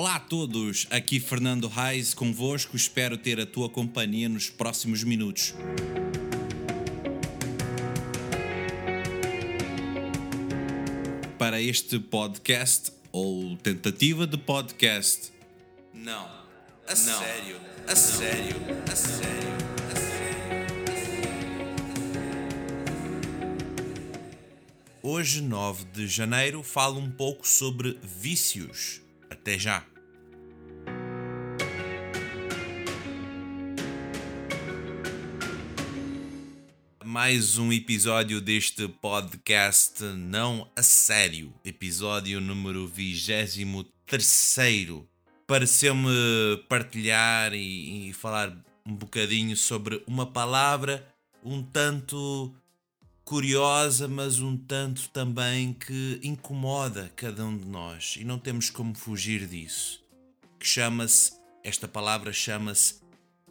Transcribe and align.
Olá 0.00 0.14
a 0.14 0.18
todos, 0.18 0.86
aqui 0.90 1.20
Fernando 1.20 1.68
Reis 1.68 2.14
convosco, 2.14 2.74
espero 2.74 3.18
ter 3.18 3.38
a 3.38 3.44
tua 3.44 3.68
companhia 3.68 4.30
nos 4.30 4.48
próximos 4.48 5.04
minutos. 5.04 5.52
Para 11.38 11.60
este 11.60 11.98
podcast, 11.98 12.92
ou 13.12 13.58
tentativa 13.58 14.26
de 14.26 14.38
podcast. 14.38 15.30
Não, 15.92 16.30
a 16.88 16.96
sério, 16.96 17.60
a 17.86 17.94
sério, 17.94 18.56
a 18.90 18.96
sério, 18.96 19.50
a 19.92 19.96
sério. 19.96 20.66
Hoje, 25.02 25.42
9 25.42 25.84
de 25.92 26.08
janeiro, 26.08 26.62
falo 26.62 26.98
um 26.98 27.10
pouco 27.10 27.46
sobre 27.46 27.98
vícios. 28.02 29.02
Até 29.28 29.58
já! 29.58 29.89
Mais 37.10 37.58
um 37.58 37.72
episódio 37.72 38.40
deste 38.40 38.86
podcast 38.86 40.04
não 40.04 40.70
a 40.76 40.82
sério, 40.82 41.52
episódio 41.64 42.40
número 42.40 42.86
23. 42.86 43.88
Pareceu-me 45.44 46.08
partilhar 46.68 47.52
e, 47.52 48.10
e, 48.10 48.12
falar 48.12 48.56
um 48.86 48.94
bocadinho 48.94 49.56
sobre 49.56 50.00
uma 50.06 50.24
palavra 50.24 51.04
um 51.44 51.60
tanto 51.64 52.54
curiosa, 53.24 54.06
mas 54.06 54.38
um 54.38 54.56
tanto 54.56 55.08
também 55.08 55.72
que 55.72 56.20
incomoda 56.22 57.10
cada 57.16 57.44
um 57.44 57.58
de 57.58 57.66
nós 57.66 58.18
e 58.20 58.24
não 58.24 58.38
temos 58.38 58.70
como 58.70 58.94
fugir 58.94 59.48
disso. 59.48 60.00
Que 60.60 60.66
chama-se, 60.66 61.32
esta 61.64 61.88
palavra 61.88 62.32
chama-se 62.32 63.00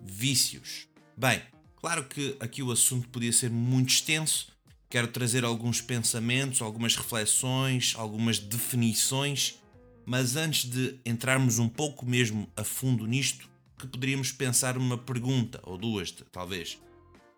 vícios. 0.02 0.88
Bem, 1.18 1.42
Claro 1.80 2.04
que 2.04 2.36
aqui 2.42 2.62
o 2.62 2.72
assunto 2.72 3.08
podia 3.08 3.32
ser 3.32 3.50
muito 3.50 3.90
extenso. 3.90 4.52
Quero 4.90 5.08
trazer 5.08 5.46
alguns 5.46 5.80
pensamentos, 5.80 6.62
algumas 6.62 6.96
reflexões, 6.96 7.94
algumas 7.96 8.38
definições, 8.38 9.60
mas 10.06 10.36
antes 10.36 10.70
de 10.70 11.00
entrarmos 11.06 11.58
um 11.58 11.70
pouco 11.70 12.06
mesmo 12.06 12.52
a 12.58 12.64
fundo 12.64 13.06
nisto, 13.06 13.48
que 13.78 13.88
poderíamos 13.88 14.32
pensar 14.32 14.78
uma 14.78 14.98
pergunta 14.98 15.62
ou 15.64 15.78
duas, 15.78 16.12
talvez. 16.32 16.78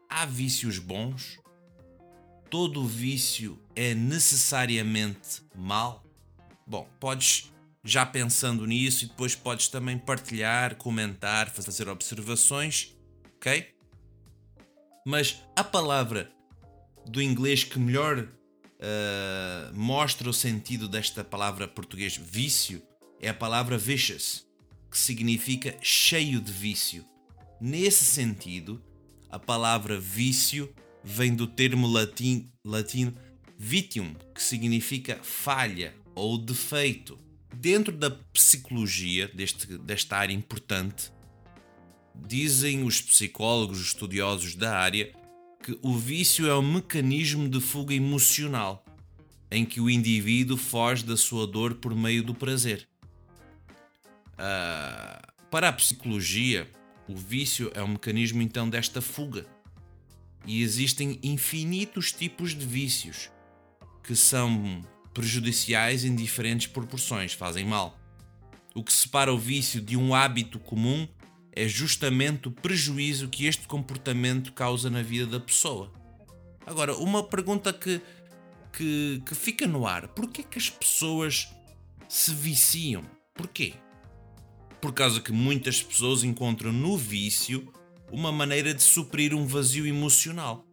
Há 0.09 0.25
vícios 0.25 0.80
bons? 0.80 1.38
Todo 2.50 2.86
vício 2.86 3.59
é 3.75 3.94
necessariamente 3.94 5.44
mal? 5.56 6.03
Bom, 6.66 6.89
podes 7.00 7.52
já 7.84 8.06
pensando 8.06 8.66
nisso 8.66 9.06
e 9.06 9.08
depois 9.08 9.36
podes 9.36 9.67
também 9.67 10.00
partilhar, 10.00 10.75
comentar, 10.78 11.50
fazer 11.50 11.88
observações, 11.88 12.95
ok? 13.36 13.81
Mas 15.05 15.41
a 15.55 15.63
palavra 15.63 16.31
do 17.05 17.21
inglês 17.21 17.63
que 17.63 17.80
melhor 17.80 18.19
uh, 18.19 19.73
mostra 19.73 20.30
o 20.30 20.33
sentido 20.33 20.88
desta 20.88 21.23
palavra 21.23 21.67
português 21.67 22.16
vício 22.17 22.81
é 23.19 23.29
a 23.29 23.33
palavra 23.33 23.77
vicious, 23.77 24.45
que 24.89 24.97
significa 24.97 25.75
cheio 25.81 26.41
de 26.41 26.52
vício. 26.52 27.05
Nesse 27.59 28.03
sentido, 28.03 28.81
a 29.29 29.39
palavra 29.39 29.99
vício 29.99 30.73
vem 31.03 31.35
do 31.35 31.47
termo 31.47 31.88
latim, 31.88 32.52
latino 32.66 33.13
vitium, 33.57 34.16
que 34.33 34.41
significa 34.41 35.19
falha 35.22 35.94
ou 36.16 36.38
defeito. 36.38 37.19
Dentro 37.53 37.95
da 37.95 38.09
psicologia 38.09 39.28
deste, 39.28 39.78
desta 39.78 40.17
área 40.17 40.34
importante, 40.34 41.11
Dizem 42.28 42.84
os 42.84 43.02
psicólogos 43.02 43.80
os 43.80 43.88
estudiosos 43.88 44.56
da 44.56 44.78
área 44.78 45.12
que 45.64 45.78
o 45.82 45.98
vício 45.98 46.48
é 46.48 46.58
um 46.58 46.74
mecanismo 46.74 47.48
de 47.50 47.59
fuga 47.59 47.94
emocional 47.94 48.84
em 49.52 49.66
que 49.66 49.82
o 49.82 49.90
indivíduo 49.90 50.56
foge 50.56 51.04
da 51.04 51.18
sua 51.18 51.46
dor 51.46 51.76
por 51.76 51.94
meio 51.94 52.24
do 52.24 52.34
prazer. 52.34 52.88
Uh, 54.34 55.22
para 55.52 55.68
a 55.68 55.74
psicologia, 55.74 56.72
o 57.08 57.16
vício 57.16 57.70
é 57.76 57.84
um 57.84 57.90
mecanismo 57.90 58.42
então 58.42 58.70
desta 58.70 59.02
fuga. 59.02 59.46
E 60.46 60.64
existem 60.64 61.20
infinitos 61.22 62.14
tipos 62.14 62.56
de 62.56 62.66
vícios 62.66 63.30
que 64.02 64.16
são 64.16 64.82
prejudiciais 65.14 66.06
em 66.06 66.16
diferentes 66.16 66.68
proporções, 66.68 67.34
fazem 67.34 67.66
mal. 67.66 68.00
O 68.74 68.82
que 68.84 68.94
separa 68.94 69.34
o 69.34 69.38
vício 69.38 69.82
de 69.82 69.98
um 69.98 70.16
hábito 70.16 70.58
comum 70.58 71.08
é 71.53 71.67
justamente 71.67 72.47
o 72.47 72.51
prejuízo 72.51 73.28
que 73.28 73.45
este 73.45 73.67
comportamento 73.67 74.53
causa 74.53 74.89
na 74.89 75.01
vida 75.01 75.25
da 75.25 75.39
pessoa. 75.39 75.91
Agora, 76.66 76.95
uma 76.95 77.23
pergunta 77.23 77.73
que, 77.73 78.01
que, 78.72 79.22
que 79.25 79.35
fica 79.35 79.67
no 79.67 79.85
ar: 79.85 80.07
porquê 80.09 80.44
que 80.44 80.57
as 80.57 80.69
pessoas 80.69 81.50
se 82.07 82.34
viciam? 82.34 83.03
Porquê? 83.34 83.73
Por 84.79 84.94
causa 84.94 85.19
que 85.19 85.31
muitas 85.31 85.81
pessoas 85.81 86.23
encontram 86.23 86.72
no 86.72 86.97
vício 86.97 87.72
uma 88.11 88.31
maneira 88.31 88.73
de 88.73 88.81
suprir 88.81 89.34
um 89.34 89.45
vazio 89.45 89.85
emocional 89.85 90.66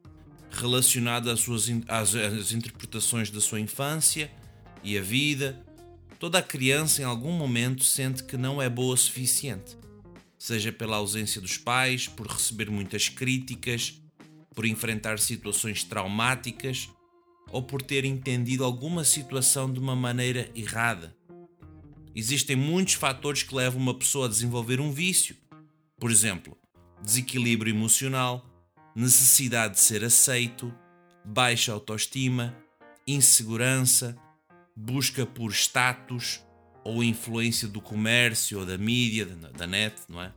relacionado 0.50 1.30
às 1.30 1.40
suas 1.40 1.68
às, 1.88 2.14
às 2.14 2.52
interpretações 2.52 3.30
da 3.30 3.40
sua 3.40 3.60
infância 3.60 4.30
e 4.82 4.96
a 4.96 5.02
vida. 5.02 5.62
Toda 6.18 6.38
a 6.38 6.42
criança 6.42 7.02
em 7.02 7.04
algum 7.04 7.30
momento 7.30 7.84
sente 7.84 8.24
que 8.24 8.36
não 8.36 8.60
é 8.60 8.68
boa 8.68 8.94
o 8.94 8.96
suficiente 8.96 9.76
seja 10.38 10.72
pela 10.72 10.96
ausência 10.96 11.40
dos 11.40 11.56
pais, 11.56 12.06
por 12.06 12.26
receber 12.26 12.70
muitas 12.70 13.08
críticas, 13.08 14.00
por 14.54 14.64
enfrentar 14.64 15.18
situações 15.18 15.84
traumáticas 15.84 16.88
ou 17.50 17.62
por 17.62 17.82
ter 17.82 18.04
entendido 18.04 18.64
alguma 18.64 19.04
situação 19.04 19.72
de 19.72 19.80
uma 19.80 19.96
maneira 19.96 20.50
errada. 20.54 21.16
Existem 22.14 22.56
muitos 22.56 22.94
fatores 22.94 23.42
que 23.42 23.54
levam 23.54 23.80
uma 23.80 23.94
pessoa 23.94 24.26
a 24.26 24.28
desenvolver 24.28 24.80
um 24.80 24.92
vício. 24.92 25.36
Por 25.98 26.10
exemplo, 26.10 26.56
desequilíbrio 27.02 27.74
emocional, 27.74 28.44
necessidade 28.94 29.74
de 29.74 29.80
ser 29.80 30.04
aceito, 30.04 30.72
baixa 31.24 31.72
autoestima, 31.72 32.56
insegurança, 33.06 34.16
busca 34.74 35.24
por 35.24 35.52
status, 35.52 36.40
ou 36.88 37.04
influência 37.04 37.68
do 37.68 37.82
comércio 37.82 38.60
ou 38.60 38.64
da 38.64 38.78
mídia, 38.78 39.26
da 39.26 39.66
net, 39.66 39.94
não 40.08 40.22
é? 40.22 40.32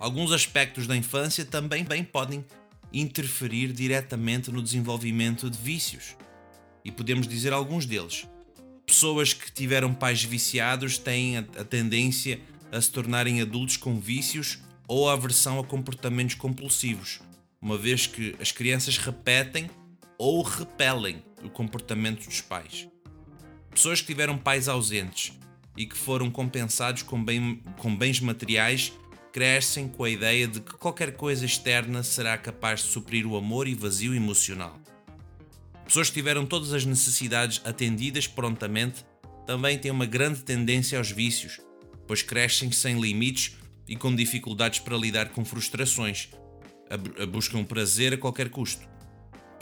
Alguns 0.00 0.32
aspectos 0.32 0.86
da 0.86 0.96
infância 0.96 1.44
também 1.44 1.84
bem 1.84 2.02
podem 2.02 2.42
interferir 2.90 3.70
diretamente 3.70 4.50
no 4.50 4.62
desenvolvimento 4.62 5.50
de 5.50 5.58
vícios. 5.58 6.16
E 6.82 6.90
podemos 6.90 7.28
dizer 7.28 7.52
alguns 7.52 7.84
deles. 7.84 8.26
Pessoas 8.86 9.34
que 9.34 9.52
tiveram 9.52 9.92
pais 9.92 10.24
viciados 10.24 10.96
têm 10.96 11.36
a, 11.36 11.42
tendência 11.42 12.40
a 12.72 12.80
se 12.80 12.90
tornarem 12.90 13.42
adultos 13.42 13.76
com 13.76 14.00
vícios 14.00 14.60
ou 14.88 15.10
aversão 15.10 15.58
a 15.58 15.64
comportamentos 15.64 16.36
compulsivos, 16.36 17.20
uma 17.60 17.76
vez 17.76 18.06
que 18.06 18.34
as 18.40 18.50
crianças 18.50 18.96
repetem 18.96 19.70
ou 20.16 20.42
repelem 20.42 21.22
o 21.42 21.50
comportamento 21.50 22.24
dos 22.24 22.40
pais. 22.40 22.88
Pessoas 23.74 24.00
que 24.00 24.06
tiveram 24.06 24.38
pais 24.38 24.68
ausentes 24.68 25.32
e 25.76 25.84
que 25.84 25.96
foram 25.96 26.30
compensados 26.30 27.02
com, 27.02 27.22
bem, 27.22 27.60
com 27.76 27.94
bens 27.94 28.20
materiais 28.20 28.92
crescem 29.32 29.88
com 29.88 30.04
a 30.04 30.10
ideia 30.10 30.46
de 30.46 30.60
que 30.60 30.74
qualquer 30.74 31.16
coisa 31.16 31.44
externa 31.44 32.04
será 32.04 32.38
capaz 32.38 32.84
de 32.84 32.86
suprir 32.86 33.26
o 33.26 33.36
amor 33.36 33.66
e 33.66 33.74
vazio 33.74 34.14
emocional. 34.14 34.78
Pessoas 35.84 36.08
que 36.08 36.14
tiveram 36.14 36.46
todas 36.46 36.72
as 36.72 36.84
necessidades 36.84 37.60
atendidas 37.64 38.28
prontamente 38.28 39.04
também 39.44 39.76
têm 39.76 39.90
uma 39.90 40.06
grande 40.06 40.42
tendência 40.42 40.96
aos 40.96 41.10
vícios, 41.10 41.60
pois 42.06 42.22
crescem 42.22 42.70
sem 42.70 43.00
limites 43.00 43.56
e 43.88 43.96
com 43.96 44.14
dificuldades 44.14 44.78
para 44.78 44.96
lidar 44.96 45.30
com 45.30 45.44
frustrações, 45.44 46.28
buscam 47.28 47.64
prazer 47.64 48.14
a 48.14 48.18
qualquer 48.18 48.50
custo 48.50 48.93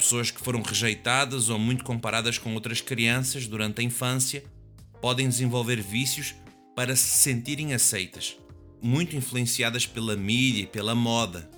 pessoas 0.02 0.32
que 0.32 0.40
foram 0.40 0.62
rejeitadas 0.62 1.49
ou 1.49 1.58
muito 1.58 1.84
comparadas 1.84 2.37
com 2.37 2.52
outras 2.54 2.81
crianças 2.81 3.46
durante 3.46 3.81
a 3.81 3.84
infância 3.84 4.44
podem 5.00 5.28
desenvolver 5.28 5.81
vícios 5.81 6.34
para 6.75 6.96
se 6.96 7.19
sentirem 7.19 7.72
aceitas, 7.72 8.37
muito 8.82 9.14
influenciadas 9.14 9.87
pela 9.87 10.16
mídia 10.16 10.62
e 10.62 10.66
pela 10.66 10.94
moda. 10.94 11.49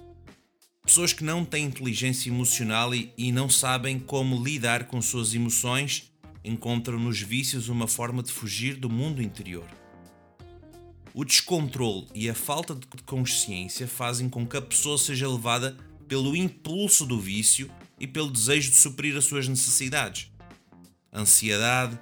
Pessoas 0.84 1.14
que 1.14 1.24
não 1.24 1.42
têm 1.42 1.64
inteligência 1.64 2.28
emocional 2.28 2.94
e, 2.94 3.10
e 3.16 3.32
não 3.32 3.48
sabem 3.48 3.98
como 3.98 4.42
lidar 4.44 4.88
com 4.88 5.00
suas 5.00 5.34
emoções 5.34 6.12
encontram 6.44 6.98
nos 6.98 7.20
vícios 7.20 7.70
uma 7.70 7.88
forma 7.88 8.22
de 8.22 8.30
fugir 8.30 8.76
do 8.76 8.90
mundo 8.90 9.22
interior. 9.22 9.66
O 11.14 11.24
descontrole 11.24 12.08
e 12.14 12.28
a 12.28 12.34
falta 12.34 12.74
de 12.74 12.86
consciência 13.06 13.88
fazem 13.88 14.28
com 14.28 14.46
que 14.46 14.58
a 14.58 14.62
pessoa 14.62 14.98
seja 14.98 15.26
levada 15.26 15.74
pelo 16.06 16.36
impulso 16.36 17.06
do 17.06 17.18
vício 17.18 17.70
e 17.98 18.06
pelo 18.06 18.30
desejo 18.30 18.70
de 18.70 18.76
suprir 18.76 19.16
as 19.16 19.24
suas 19.24 19.48
necessidades. 19.48 20.30
Ansiedade, 21.12 21.98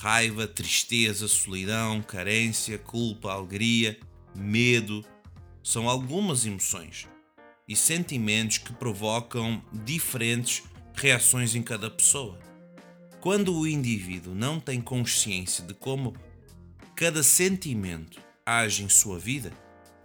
Raiva, 0.00 0.46
tristeza, 0.46 1.26
solidão, 1.26 2.00
carência, 2.00 2.78
culpa, 2.78 3.32
alegria, 3.32 3.98
medo 4.32 5.04
são 5.60 5.88
algumas 5.88 6.46
emoções 6.46 7.08
e 7.66 7.74
sentimentos 7.74 8.58
que 8.58 8.72
provocam 8.72 9.60
diferentes 9.84 10.62
reações 10.94 11.56
em 11.56 11.62
cada 11.62 11.90
pessoa. 11.90 12.38
Quando 13.20 13.52
o 13.52 13.66
indivíduo 13.66 14.36
não 14.36 14.60
tem 14.60 14.80
consciência 14.80 15.64
de 15.64 15.74
como 15.74 16.14
cada 16.94 17.24
sentimento 17.24 18.20
age 18.46 18.84
em 18.84 18.88
sua 18.88 19.18
vida, 19.18 19.52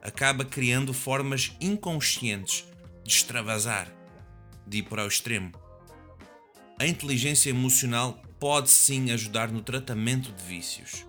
acaba 0.01 0.43
criando 0.43 0.91
formas 0.91 1.51
inconscientes 1.61 2.65
de 3.03 3.13
extravasar, 3.13 3.93
de 4.65 4.79
ir 4.79 4.83
para 4.83 5.03
o 5.03 5.07
extremo. 5.07 5.51
A 6.79 6.87
inteligência 6.87 7.49
emocional 7.49 8.21
pode 8.39 8.69
sim 8.69 9.11
ajudar 9.11 9.51
no 9.51 9.61
tratamento 9.61 10.31
de 10.31 10.43
vícios. 10.43 11.05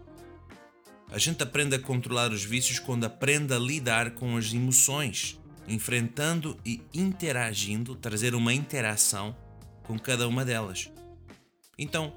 A 1.11 1.19
gente 1.19 1.43
aprende 1.43 1.75
a 1.77 1.79
controlar 1.79 2.31
os 2.31 2.45
vícios 2.45 2.79
quando 2.79 3.05
aprende 3.05 3.53
a 3.53 3.59
lidar 3.59 4.13
com 4.13 4.37
as 4.37 4.53
emoções, 4.53 5.41
enfrentando 5.67 6.59
e 6.65 6.83
interagindo, 6.93 7.95
trazer 7.95 8.35
uma 8.35 8.53
interação 8.53 9.37
com 9.85 9.99
cada 9.99 10.29
uma 10.29 10.45
delas. 10.45 10.91
Então, 11.79 12.15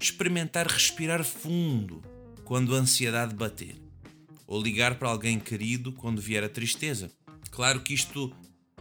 experimentar 0.00 0.66
respirar 0.66 1.24
fundo 1.24 2.02
quando 2.44 2.74
a 2.74 2.78
ansiedade 2.78 3.34
bater, 3.34 3.76
ou 4.46 4.60
ligar 4.60 4.98
para 4.98 5.08
alguém 5.08 5.38
querido 5.38 5.92
quando 5.92 6.20
vier 6.20 6.42
a 6.42 6.48
tristeza. 6.48 7.10
Claro 7.50 7.80
que 7.80 7.94
isto 7.94 8.32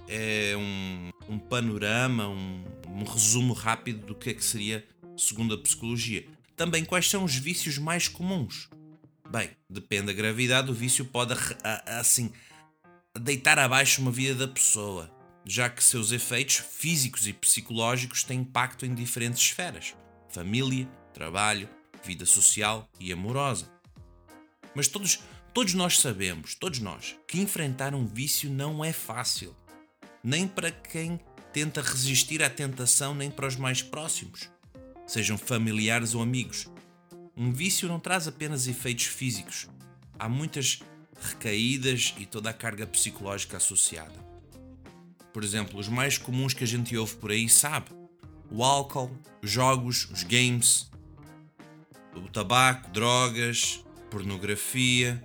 é 0.09 0.57
um, 0.57 1.11
um 1.29 1.37
panorama, 1.37 2.27
um, 2.27 2.65
um 2.87 3.03
resumo 3.03 3.53
rápido 3.53 4.07
do 4.07 4.15
que 4.15 4.31
é 4.31 4.33
que 4.33 4.43
seria 4.43 4.85
segundo 5.15 5.53
a 5.53 5.57
psicologia. 5.57 6.25
Também 6.55 6.83
quais 6.83 7.07
são 7.07 7.23
os 7.23 7.35
vícios 7.35 7.77
mais 7.77 8.07
comuns? 8.07 8.69
Bem, 9.29 9.51
depende 9.69 10.07
da 10.07 10.13
gravidade, 10.13 10.71
o 10.71 10.73
vício 10.73 11.05
pode 11.05 11.35
assim 11.85 12.31
deitar 13.21 13.59
abaixo 13.59 14.01
uma 14.01 14.11
vida 14.11 14.47
da 14.47 14.51
pessoa, 14.51 15.13
já 15.45 15.69
que 15.69 15.83
seus 15.83 16.11
efeitos 16.11 16.55
físicos 16.55 17.27
e 17.27 17.33
psicológicos 17.33 18.23
têm 18.23 18.39
impacto 18.39 18.87
em 18.87 18.95
diferentes 18.95 19.41
esferas: 19.41 19.93
família, 20.29 20.89
trabalho, 21.13 21.69
vida 22.03 22.25
social 22.25 22.89
e 22.99 23.13
amorosa. 23.13 23.71
Mas 24.73 24.87
todos, 24.87 25.19
todos 25.53 25.75
nós 25.75 25.99
sabemos, 25.99 26.55
todos 26.55 26.79
nós, 26.79 27.15
que 27.27 27.39
enfrentar 27.39 27.93
um 27.93 28.07
vício 28.07 28.49
não 28.49 28.83
é 28.83 28.91
fácil, 28.91 29.55
nem 30.23 30.47
para 30.47 30.71
quem 30.71 31.19
tenta 31.53 31.81
resistir 31.81 32.43
à 32.43 32.49
tentação, 32.49 33.15
nem 33.15 33.31
para 33.31 33.47
os 33.47 33.55
mais 33.55 33.81
próximos, 33.81 34.49
sejam 35.07 35.37
familiares 35.37 36.13
ou 36.13 36.21
amigos. 36.21 36.67
Um 37.35 37.51
vício 37.51 37.87
não 37.87 37.99
traz 37.99 38.27
apenas 38.27 38.67
efeitos 38.67 39.05
físicos, 39.05 39.67
há 40.17 40.27
muitas 40.27 40.79
recaídas 41.21 42.13
e 42.17 42.25
toda 42.25 42.49
a 42.49 42.53
carga 42.53 42.85
psicológica 42.85 43.57
associada. 43.57 44.27
Por 45.33 45.43
exemplo, 45.43 45.79
os 45.79 45.87
mais 45.87 46.17
comuns 46.17 46.53
que 46.53 46.63
a 46.63 46.67
gente 46.67 46.95
ouve 46.97 47.15
por 47.15 47.31
aí 47.31 47.47
sabe: 47.47 47.87
o 48.51 48.63
álcool, 48.63 49.11
os 49.41 49.49
jogos, 49.49 50.09
os 50.11 50.23
games, 50.23 50.89
o 52.15 52.27
tabaco, 52.27 52.89
drogas, 52.91 53.83
pornografia, 54.09 55.23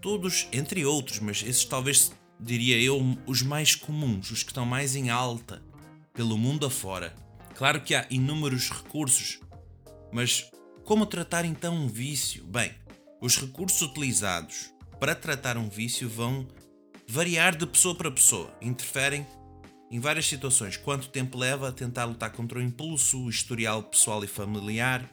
todos 0.00 0.48
entre 0.52 0.84
outros, 0.84 1.18
mas 1.20 1.42
esses 1.42 1.64
talvez 1.64 2.12
diria 2.38 2.80
eu 2.80 3.00
os 3.26 3.42
mais 3.42 3.74
comuns, 3.74 4.30
os 4.30 4.42
que 4.42 4.50
estão 4.50 4.66
mais 4.66 4.94
em 4.94 5.10
alta 5.10 5.62
pelo 6.12 6.38
mundo 6.38 6.66
afora. 6.66 7.14
Claro 7.54 7.80
que 7.80 7.94
há 7.94 8.06
inúmeros 8.10 8.70
recursos, 8.70 9.40
mas 10.12 10.50
como 10.84 11.06
tratar 11.06 11.44
então 11.44 11.74
um 11.74 11.88
vício? 11.88 12.44
Bem, 12.44 12.72
os 13.20 13.36
recursos 13.36 13.82
utilizados 13.82 14.72
para 15.00 15.14
tratar 15.14 15.56
um 15.56 15.68
vício 15.68 16.08
vão 16.08 16.46
variar 17.08 17.56
de 17.56 17.66
pessoa 17.66 17.94
para 17.94 18.10
pessoa, 18.10 18.54
interferem 18.60 19.26
em 19.90 20.00
várias 20.00 20.26
situações. 20.26 20.76
Quanto 20.76 21.08
tempo 21.08 21.38
leva 21.38 21.68
a 21.68 21.72
tentar 21.72 22.04
lutar 22.04 22.30
contra 22.32 22.58
o 22.58 22.62
impulso, 22.62 23.20
o 23.20 23.30
historial 23.30 23.82
pessoal 23.82 24.22
e 24.24 24.26
familiar. 24.26 25.08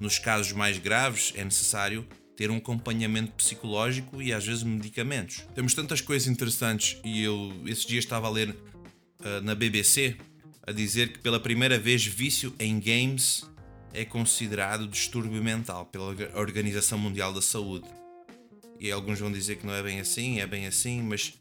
Nos 0.00 0.18
casos 0.18 0.52
mais 0.52 0.78
graves, 0.78 1.32
é 1.36 1.44
necessário 1.44 2.06
ter 2.36 2.50
um 2.50 2.56
acompanhamento 2.56 3.32
psicológico 3.32 4.20
e 4.20 4.32
às 4.32 4.44
vezes 4.44 4.62
medicamentos. 4.62 5.46
Temos 5.54 5.74
tantas 5.74 6.00
coisas 6.00 6.28
interessantes 6.28 6.98
e 7.04 7.22
eu 7.22 7.52
esses 7.66 7.84
dias 7.84 8.04
estava 8.04 8.26
a 8.26 8.30
ler 8.30 8.50
uh, 8.50 9.40
na 9.42 9.54
BBC 9.54 10.16
a 10.66 10.72
dizer 10.72 11.12
que 11.12 11.18
pela 11.18 11.38
primeira 11.38 11.78
vez 11.78 12.04
vício 12.04 12.54
em 12.58 12.80
games 12.80 13.44
é 13.92 14.04
considerado 14.04 14.88
distúrbio 14.88 15.42
mental 15.42 15.86
pela 15.86 16.14
Organização 16.34 16.98
Mundial 16.98 17.32
da 17.32 17.40
Saúde. 17.40 17.86
E 18.80 18.90
alguns 18.90 19.20
vão 19.20 19.30
dizer 19.30 19.56
que 19.56 19.66
não 19.66 19.72
é 19.72 19.82
bem 19.82 20.00
assim, 20.00 20.40
é 20.40 20.46
bem 20.46 20.66
assim, 20.66 21.00
mas 21.00 21.34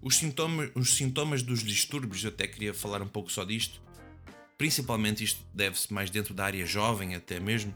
os 0.00 0.16
sintomas, 0.16 0.70
os 0.74 0.94
sintomas 0.94 1.42
dos 1.42 1.62
distúrbios, 1.62 2.24
eu 2.24 2.30
até 2.30 2.46
queria 2.46 2.72
falar 2.72 3.02
um 3.02 3.08
pouco 3.08 3.30
só 3.30 3.44
disto, 3.44 3.82
principalmente 4.56 5.22
isto 5.22 5.44
deve-se 5.52 5.92
mais 5.92 6.10
dentro 6.10 6.32
da 6.32 6.44
área 6.44 6.64
jovem 6.64 7.14
até 7.14 7.38
mesmo, 7.38 7.74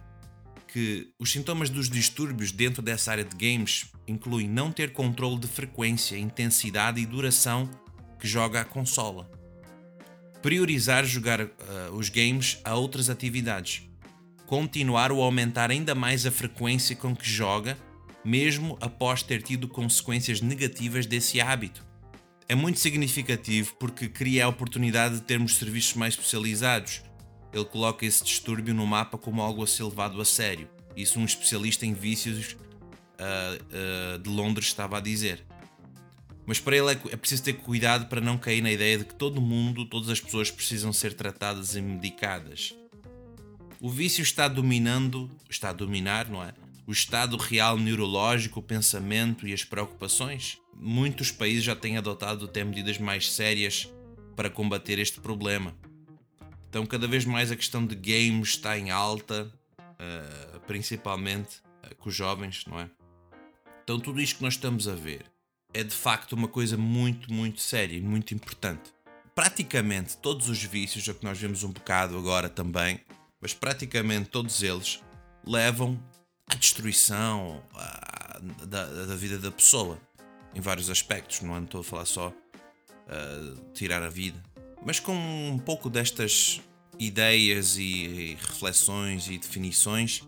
que 0.72 1.08
os 1.18 1.32
sintomas 1.32 1.70
dos 1.70 1.88
distúrbios 1.88 2.52
dentro 2.52 2.82
dessa 2.82 3.10
área 3.10 3.24
de 3.24 3.36
games 3.36 3.86
incluem 4.06 4.48
não 4.48 4.70
ter 4.70 4.92
controle 4.92 5.38
de 5.38 5.48
frequência, 5.48 6.16
intensidade 6.16 7.00
e 7.00 7.06
duração 7.06 7.68
que 8.18 8.28
joga 8.28 8.60
a 8.60 8.64
consola. 8.64 9.30
Priorizar 10.42 11.04
jogar 11.04 11.40
uh, 11.40 11.48
os 11.92 12.08
games 12.08 12.60
a 12.64 12.74
outras 12.74 13.10
atividades 13.10 13.88
continuar 14.48 15.12
ou 15.12 15.22
aumentar 15.22 15.70
ainda 15.70 15.94
mais 15.94 16.24
a 16.24 16.30
frequência 16.30 16.96
com 16.96 17.14
que 17.14 17.28
joga, 17.28 17.76
mesmo 18.24 18.78
após 18.80 19.22
ter 19.22 19.42
tido 19.42 19.68
consequências 19.68 20.40
negativas 20.40 21.04
desse 21.04 21.38
hábito. 21.38 21.86
É 22.48 22.54
muito 22.54 22.80
significativo 22.80 23.76
porque 23.78 24.08
cria 24.08 24.46
a 24.46 24.48
oportunidade 24.48 25.16
de 25.16 25.20
termos 25.20 25.56
serviços 25.56 25.94
mais 25.94 26.14
especializados. 26.14 27.02
Ele 27.52 27.64
coloca 27.64 28.04
esse 28.04 28.22
distúrbio 28.22 28.74
no 28.74 28.86
mapa 28.86 29.16
como 29.16 29.42
algo 29.42 29.62
a 29.62 29.66
ser 29.66 29.84
levado 29.84 30.20
a 30.20 30.24
sério. 30.24 30.68
Isso 30.96 31.18
um 31.18 31.24
especialista 31.24 31.86
em 31.86 31.94
vícios 31.94 32.56
uh, 33.18 34.14
uh, 34.14 34.18
de 34.18 34.28
Londres 34.28 34.66
estava 34.66 34.98
a 34.98 35.00
dizer. 35.00 35.44
Mas 36.46 36.58
para 36.58 36.76
ele 36.76 36.92
é, 36.92 36.98
é 37.12 37.16
preciso 37.16 37.42
ter 37.42 37.52
cuidado 37.54 38.06
para 38.06 38.20
não 38.20 38.38
cair 38.38 38.62
na 38.62 38.72
ideia 38.72 38.98
de 38.98 39.04
que 39.04 39.14
todo 39.14 39.40
mundo, 39.40 39.84
todas 39.84 40.08
as 40.08 40.20
pessoas 40.20 40.50
precisam 40.50 40.92
ser 40.92 41.12
tratadas 41.12 41.76
e 41.76 41.80
medicadas. 41.80 42.74
O 43.80 43.90
vício 43.90 44.22
está 44.22 44.48
dominando, 44.48 45.30
está 45.48 45.70
a 45.70 45.72
dominar, 45.72 46.28
não 46.28 46.42
é? 46.42 46.52
O 46.86 46.90
estado 46.90 47.36
real 47.36 47.76
neurológico, 47.76 48.60
o 48.60 48.62
pensamento 48.62 49.46
e 49.46 49.52
as 49.52 49.62
preocupações. 49.62 50.58
Muitos 50.74 51.30
países 51.30 51.62
já 51.62 51.76
têm 51.76 51.98
adotado 51.98 52.46
até 52.46 52.64
medidas 52.64 52.98
mais 52.98 53.30
sérias 53.30 53.88
para 54.34 54.48
combater 54.48 54.98
este 54.98 55.20
problema. 55.20 55.76
Então, 56.68 56.84
cada 56.84 57.08
vez 57.08 57.24
mais 57.24 57.50
a 57.50 57.56
questão 57.56 57.84
de 57.84 57.94
games 57.94 58.50
está 58.50 58.78
em 58.78 58.90
alta, 58.90 59.50
uh, 59.78 60.60
principalmente 60.66 61.60
uh, 61.82 61.94
com 61.96 62.08
os 62.08 62.14
jovens, 62.14 62.64
não 62.66 62.78
é? 62.78 62.90
Então, 63.82 63.98
tudo 63.98 64.20
isto 64.20 64.36
que 64.36 64.42
nós 64.42 64.54
estamos 64.54 64.86
a 64.86 64.94
ver 64.94 65.24
é 65.72 65.82
de 65.82 65.94
facto 65.94 66.32
uma 66.32 66.48
coisa 66.48 66.76
muito, 66.76 67.32
muito 67.32 67.60
séria 67.60 67.96
e 67.96 68.00
muito 68.00 68.34
importante. 68.34 68.92
Praticamente 69.34 70.16
todos 70.18 70.48
os 70.48 70.62
vícios, 70.62 71.06
o 71.08 71.14
que 71.14 71.24
nós 71.24 71.38
vemos 71.38 71.62
um 71.62 71.70
bocado 71.70 72.18
agora 72.18 72.48
também, 72.48 73.00
mas 73.40 73.54
praticamente 73.54 74.28
todos 74.28 74.62
eles 74.62 75.02
levam 75.46 75.98
à 76.46 76.54
destruição 76.54 77.62
à, 77.74 78.40
da, 78.66 79.06
da, 79.06 79.14
vida 79.14 79.38
da 79.38 79.50
pessoa 79.50 79.98
em 80.54 80.60
vários 80.60 80.90
aspectos. 80.90 81.40
Não 81.40 81.62
estou 81.62 81.80
a 81.80 81.84
falar 81.84 82.04
só 82.04 82.28
uh, 82.28 83.72
tirar 83.72 84.02
a 84.02 84.10
vida, 84.10 84.42
mas 84.84 85.00
com 85.00 85.14
um 85.14 85.58
pouco 85.58 85.88
destas 85.88 86.60
ideias 86.98 87.76
e, 87.76 88.36
reflexões 88.40 89.28
e 89.28 89.38
definições, 89.38 90.22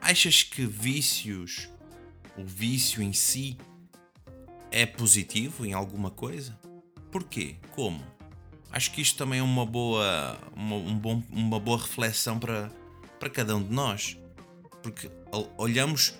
achas 0.00 0.42
que 0.42 0.64
vícios, 0.64 1.68
o 2.36 2.44
vício 2.44 3.02
em 3.02 3.12
si, 3.12 3.56
é 4.70 4.86
positivo 4.86 5.66
em 5.66 5.72
alguma 5.72 6.10
coisa? 6.10 6.58
Porquê? 7.10 7.56
Como? 7.72 8.00
acho 8.72 8.92
que 8.92 9.00
isto 9.00 9.16
também 9.16 9.40
é 9.40 9.42
uma 9.42 9.66
boa, 9.66 10.38
uma, 10.54 10.76
um 10.76 10.96
bom, 10.96 11.22
uma 11.30 11.58
boa 11.58 11.78
reflexão 11.78 12.38
para, 12.38 12.70
para 13.18 13.28
cada 13.28 13.56
um 13.56 13.62
de 13.62 13.72
nós. 13.72 14.16
Porque 14.82 15.10
olhamos 15.58 16.14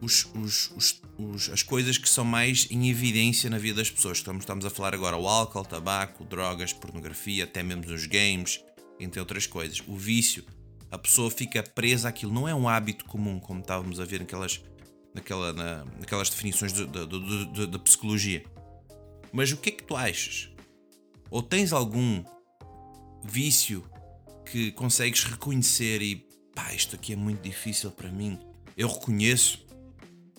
os, 0.00 0.26
os, 0.34 0.70
os, 0.76 1.02
os, 1.18 1.50
as 1.50 1.62
coisas 1.62 1.98
que 1.98 2.08
são 2.08 2.24
mais 2.24 2.66
em 2.70 2.88
evidência 2.88 3.50
na 3.50 3.58
vida 3.58 3.76
das 3.76 3.90
pessoas. 3.90 4.18
Estamos, 4.18 4.42
estamos 4.42 4.64
a 4.64 4.70
falar 4.70 4.94
agora 4.94 5.16
o 5.16 5.26
álcool, 5.26 5.64
tabaco, 5.64 6.24
drogas, 6.24 6.72
pornografia, 6.72 7.44
até 7.44 7.62
mesmo 7.62 7.92
os 7.92 8.06
games, 8.06 8.62
entre 9.00 9.18
outras 9.20 9.46
coisas. 9.46 9.82
O 9.86 9.96
vício, 9.96 10.44
a 10.90 10.98
pessoa 10.98 11.30
fica 11.30 11.62
presa 11.62 12.08
àquilo. 12.08 12.32
Não 12.32 12.48
é 12.48 12.54
um 12.54 12.68
hábito 12.68 13.04
comum, 13.04 13.40
como 13.40 13.60
estávamos 13.60 13.98
a 14.00 14.04
ver 14.04 14.20
naquelas, 14.20 14.62
naquela, 15.14 15.52
na, 15.52 15.84
naquelas 15.98 16.30
definições 16.30 16.72
da 16.72 17.78
psicologia. 17.78 18.44
Mas 19.32 19.52
o 19.52 19.56
que 19.56 19.70
é 19.70 19.72
que 19.72 19.82
tu 19.82 19.96
achas? 19.96 20.50
Ou 21.30 21.42
tens 21.42 21.72
algum 21.72 22.24
vício 23.24 23.84
que 24.50 24.72
consegues 24.72 25.24
reconhecer 25.24 26.00
e 26.00 26.26
pá, 26.54 26.72
isto 26.72 26.96
aqui 26.96 27.12
é 27.12 27.16
muito 27.16 27.42
difícil 27.42 27.90
para 27.90 28.10
mim. 28.10 28.38
Eu 28.76 28.88
reconheço 28.88 29.67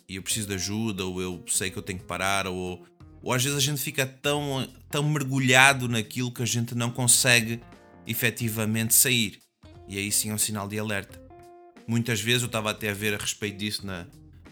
e 0.10 0.16
eu 0.16 0.24
preciso 0.24 0.48
de 0.48 0.56
ajuda, 0.56 1.06
ou 1.06 1.22
eu 1.22 1.44
sei 1.48 1.70
que 1.70 1.78
eu 1.78 1.84
tenho 1.84 2.00
que 2.00 2.06
parar, 2.06 2.48
ou, 2.48 2.84
ou 3.22 3.32
às 3.32 3.44
vezes 3.44 3.58
a 3.58 3.62
gente 3.62 3.80
fica 3.80 4.08
tão, 4.08 4.68
tão 4.90 5.08
mergulhado 5.08 5.88
naquilo 5.88 6.32
que 6.32 6.42
a 6.42 6.48
gente 6.48 6.74
não 6.74 6.90
consegue 6.90 7.62
efetivamente 8.08 8.96
sair. 8.96 9.40
E 9.88 10.00
aí 10.00 10.12
sim 10.12 10.32
é 10.32 10.34
um 10.34 10.38
sinal 10.38 10.68
de 10.68 10.80
alerta. 10.80 11.22
Muitas 11.88 12.20
vezes 12.20 12.42
eu 12.42 12.48
estava 12.48 12.72
até 12.72 12.90
a 12.90 12.94
ver 12.94 13.14
a 13.14 13.18
respeito 13.18 13.58
disso 13.58 13.86
na, 13.86 14.08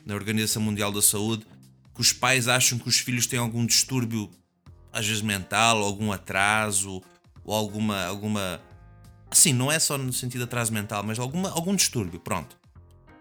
na 0.05 0.13
Organização 0.13 0.61
Mundial 0.61 0.91
da 0.91 1.01
Saúde, 1.01 1.45
que 1.93 2.01
os 2.01 2.13
pais 2.13 2.47
acham 2.47 2.77
que 2.77 2.87
os 2.87 2.99
filhos 2.99 3.25
têm 3.25 3.39
algum 3.39 3.65
distúrbio, 3.65 4.29
às 4.93 5.07
vezes 5.07 5.21
mental, 5.21 5.83
algum 5.83 6.11
atraso, 6.11 7.01
ou 7.43 7.53
alguma. 7.55 8.05
alguma 8.05 8.61
assim, 9.29 9.53
não 9.53 9.71
é 9.71 9.79
só 9.79 9.97
no 9.97 10.13
sentido 10.13 10.41
de 10.41 10.45
atraso 10.45 10.71
mental, 10.71 11.03
mas 11.03 11.17
alguma, 11.17 11.49
algum 11.49 11.75
distúrbio, 11.75 12.19
pronto. 12.19 12.56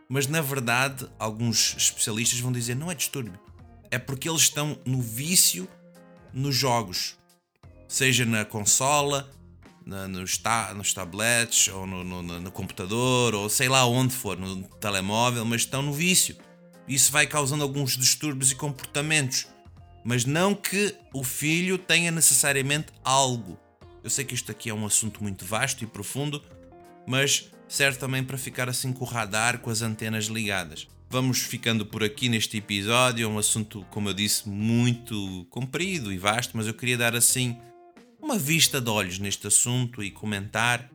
Mas 0.08 0.26
na 0.26 0.40
verdade, 0.40 1.08
alguns 1.18 1.75
especialistas 1.76 2.38
vão 2.38 2.52
dizer 2.52 2.75
não 2.75 2.90
é 2.90 2.94
distúrbio, 2.94 3.38
é 3.90 3.98
porque 3.98 4.28
eles 4.28 4.42
estão 4.42 4.78
no 4.84 5.00
vício 5.00 5.68
nos 6.32 6.54
jogos, 6.54 7.16
seja 7.88 8.25
na 8.25 8.44
consola, 8.44 9.30
na, 9.84 10.08
nos, 10.08 10.36
ta, 10.36 10.75
nos 10.75 10.92
tablets, 10.92 11.68
ou 11.68 11.86
no, 11.86 12.02
no, 12.02 12.22
no, 12.22 12.50
computador, 12.50 13.34
ou 13.34 13.48
sei 13.48 13.68
lá 13.68 13.86
onde 13.86 14.12
for, 14.12 14.36
no 14.36 14.62
telemóvel, 14.80 15.44
mas 15.44 15.62
estão 15.62 15.80
no 15.80 15.92
vício. 15.92 16.36
Isso 16.88 17.10
vai 17.12 17.26
causando 17.26 17.62
alguns 17.62 17.96
distúrbios 17.96 18.50
e 18.50 18.54
comportamentos. 18.54 19.46
Mas 20.04 20.25
não 20.25 20.54
que 20.54 20.94
o 21.12 21.25
filho 21.25 21.78
tenha 21.78 22.10
necessariamente 22.10 22.92
algo. 23.02 23.58
Eu 24.04 24.10
sei 24.10 24.25
que 24.25 24.34
isto 24.34 24.52
aqui 24.52 24.70
é 24.70 24.75
um 24.75 24.86
assunto 24.86 25.22
muito 25.22 25.44
vasto 25.44 25.82
e 25.82 25.86
profundo, 25.86 26.42
mas 27.06 27.50
serve 27.68 27.99
também 27.99 28.23
para 28.23 28.38
ficar 28.38 28.68
assim 28.68 28.92
com 28.92 29.04
o 29.04 29.08
radar, 29.08 29.58
com 29.58 29.70
as 29.70 29.82
antenas 29.82 30.26
ligadas. 30.26 30.88
Vamos 31.08 31.40
ficando 31.40 31.87
por 31.87 32.02
aqui 32.02 32.28
neste 32.28 32.56
episódio, 32.56 33.25
é 33.25 33.28
um 33.28 33.38
assunto, 33.38 33.87
como 33.90 34.08
eu 34.08 34.14
disse, 34.14 34.49
muito 34.49 35.46
comprido 35.50 36.12
e 36.12 36.18
vasto, 36.18 36.56
mas 36.56 36.66
eu 36.66 36.75
queria 36.75 36.99
dar 36.99 37.14
assim 37.14 37.56
uma 38.20 38.37
vista 38.37 38.80
de 38.80 38.90
olhos 38.90 39.18
neste 39.18 39.46
assunto 39.46 40.02
e 40.02 40.11
comentar 40.11 40.90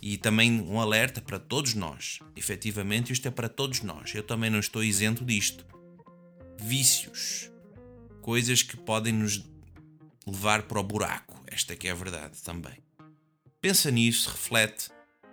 e 0.00 0.16
também 0.16 0.60
um 0.60 0.80
alerta 0.80 1.20
para 1.20 1.38
todos 1.38 1.74
nós. 1.74 2.18
Efetivamente, 2.36 3.12
isto 3.12 3.28
é 3.28 3.30
para 3.30 3.48
todos 3.48 3.82
nós. 3.82 4.14
Eu 4.14 4.22
também 4.22 4.50
não 4.50 4.58
estou 4.58 4.82
isento 4.82 5.24
disto. 5.24 5.64
Vícios. 6.60 7.50
Coisas 8.20 8.62
que 8.62 8.76
podem 8.76 9.12
nos 9.12 9.44
levar 10.26 10.62
para 10.62 10.80
o 10.80 10.82
buraco. 10.82 11.40
Esta 11.46 11.74
que 11.74 11.88
é 11.88 11.90
a 11.90 11.94
verdade 11.94 12.42
também. 12.42 12.82
Pensa 13.60 13.90
nisso, 13.90 14.30
reflete, 14.30 14.90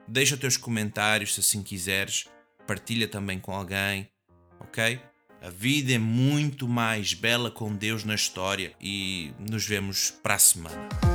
deixa 0.07 0.37
teus 0.37 0.57
comentários 0.57 1.33
se 1.33 1.39
assim 1.39 1.63
quiseres, 1.63 2.25
partilha 2.67 3.07
também 3.07 3.39
com 3.39 3.53
alguém, 3.53 4.09
ok? 4.59 4.99
A 5.41 5.49
vida 5.49 5.93
é 5.93 5.99
muito 5.99 6.67
mais 6.67 7.13
bela 7.13 7.51
com 7.51 7.75
Deus 7.75 8.03
na 8.03 8.15
história 8.15 8.73
e 8.81 9.31
nos 9.39 9.65
vemos 9.65 10.09
para 10.09 10.35
a 10.35 10.39
semana. 10.39 11.14